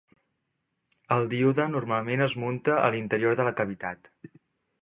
El 1.15 1.27
díode 1.33 1.69
normalment 1.75 2.25
es 2.29 2.37
munta 2.45 2.81
a 2.89 2.91
l'interior 2.97 3.41
de 3.41 3.47
la 3.51 3.57
cavitat. 3.61 4.15